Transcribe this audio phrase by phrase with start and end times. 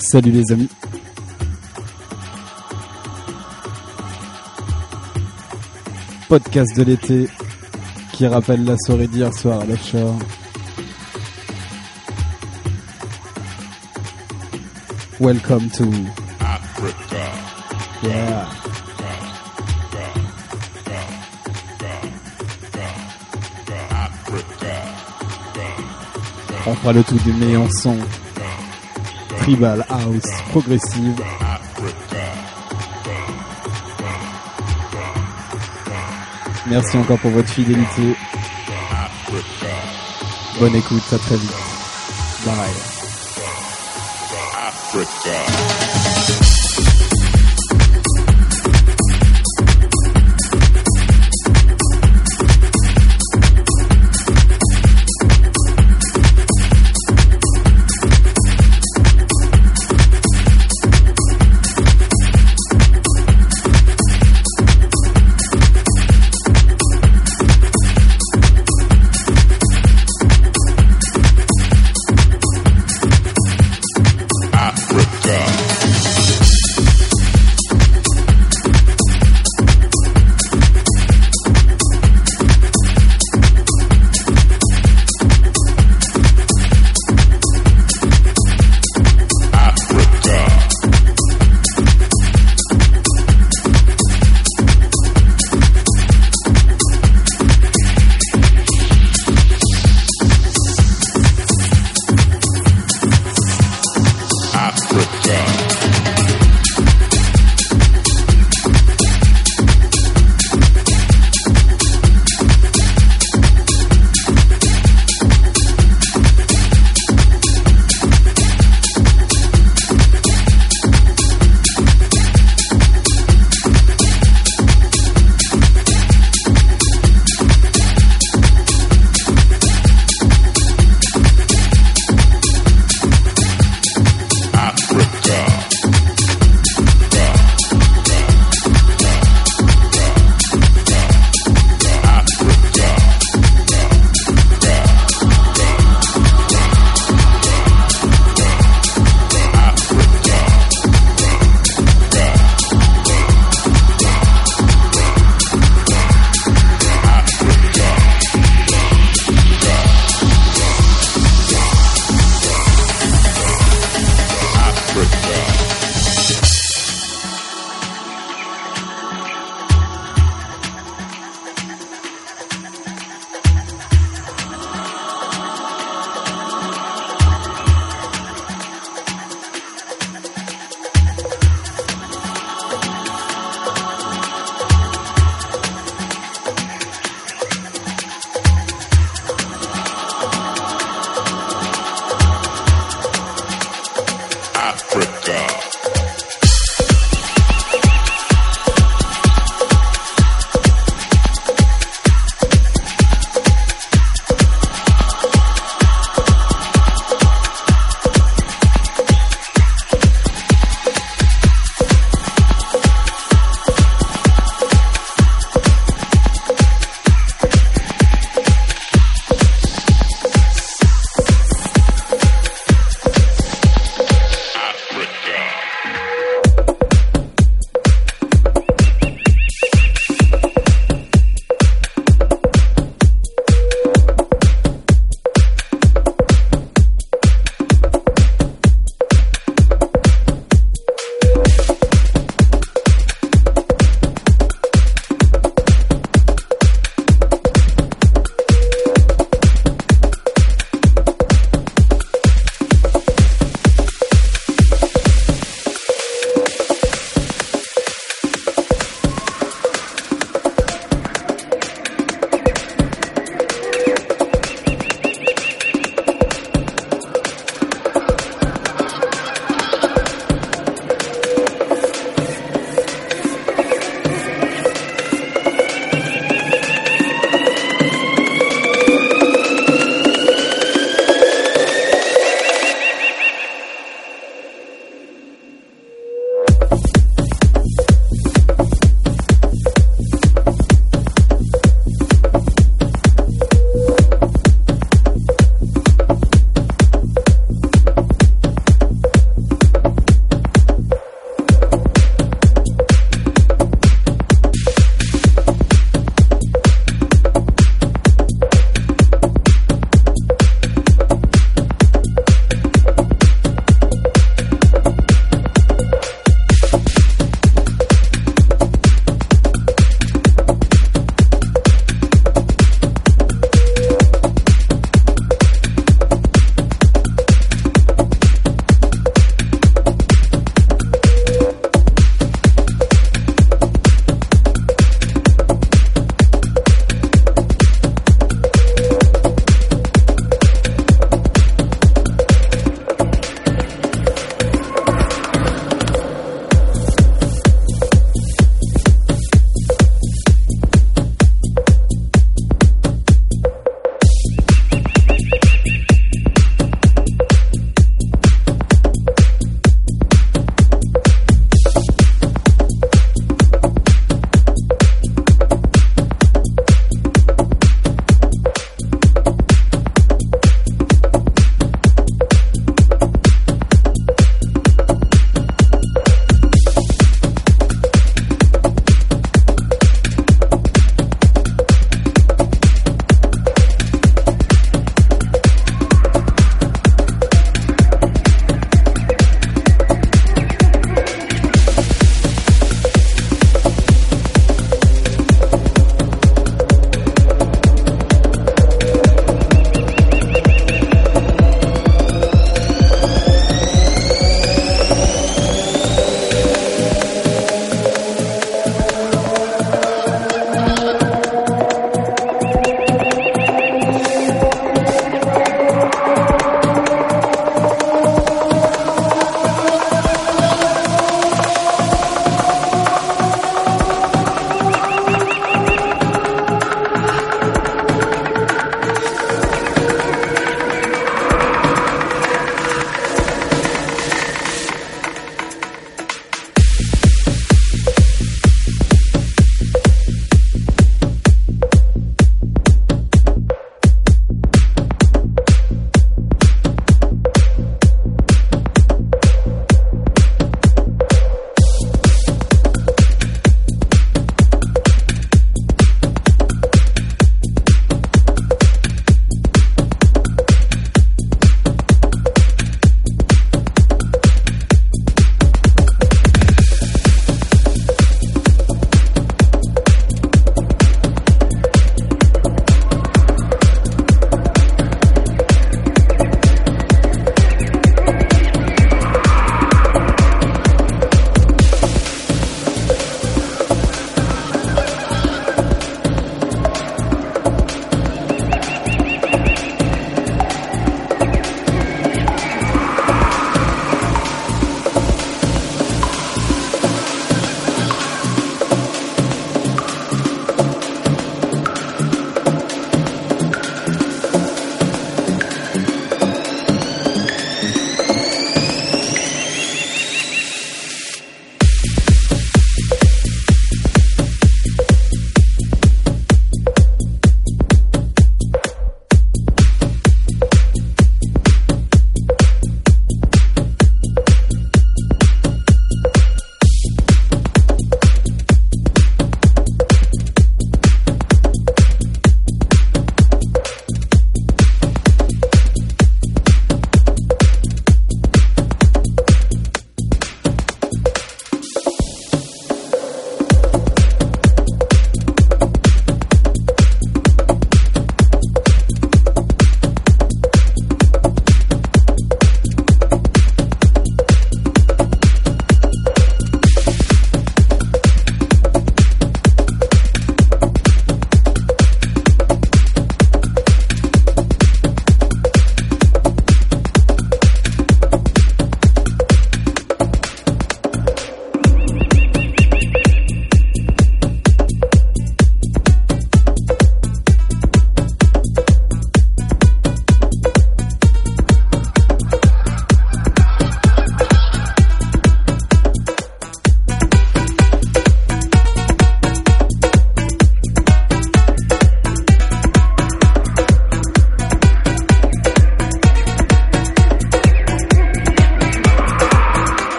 [0.00, 0.68] Salut les amis.
[6.28, 7.28] Podcast de l'été
[8.12, 10.16] qui rappelle la soirée d'hier soir à l'offshore.
[15.18, 15.90] Welcome to
[16.40, 17.32] Africa.
[18.04, 18.48] Yeah.
[26.66, 27.96] On fera le tout du meilleur son.
[29.48, 31.16] Tribal house progressive.
[36.66, 38.14] Merci encore pour votre fidélité.
[40.60, 41.50] Bonne écoute, à très vite.
[42.44, 42.74] Bye.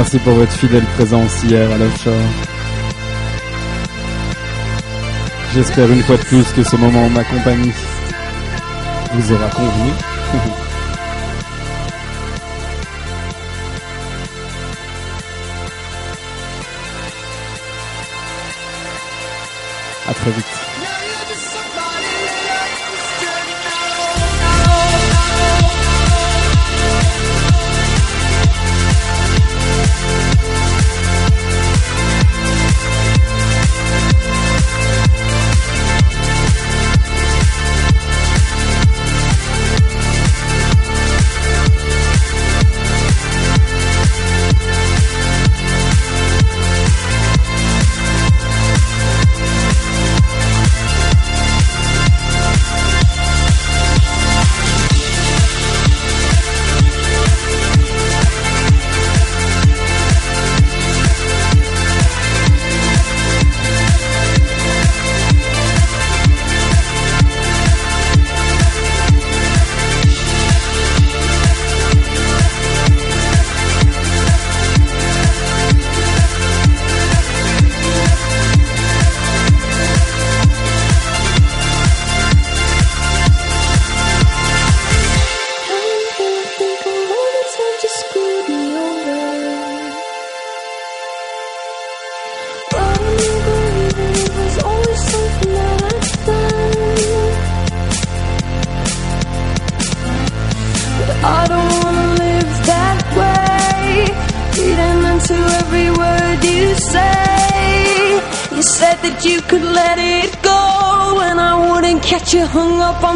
[0.00, 2.14] Merci pour votre fidèle présence hier à l'offshore.
[5.52, 7.72] J'espère une fois de plus que ce moment en ma compagnie
[9.12, 9.90] vous aura convenu.
[20.06, 20.57] à très vite.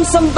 [0.03, 0.33] some